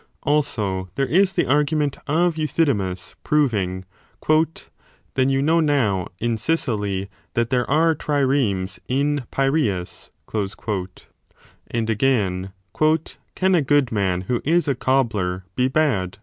Also 0.23 0.89
there 0.95 1.05
is 1.05 1.33
the 1.33 1.45
argument 1.45 1.95
of 2.07 2.35
Euthydemus 2.35 3.13
proving 3.23 3.85
Then 5.13 5.29
you 5.29 5.43
know 5.43 5.59
now 5.59 6.07
in 6.17 6.37
Sicily 6.37 7.07
that 7.35 7.51
there 7.51 7.69
are 7.69 7.93
triremes 7.93 8.79
in 8.87 9.25
Piraeus: 9.29 10.09
2 10.31 10.47
and 11.69 11.87
again, 11.87 12.51
Can 12.75 13.53
a 13.53 13.61
good 13.61 13.91
man 13.91 14.21
who 14.21 14.41
is 14.43 14.67
a 14.67 14.73
cobbler 14.73 15.45
be 15.55 15.67
bad 15.67 16.17